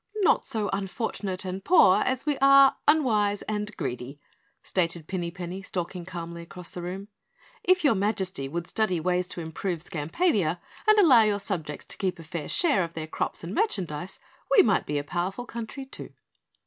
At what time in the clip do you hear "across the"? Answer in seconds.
6.41-6.81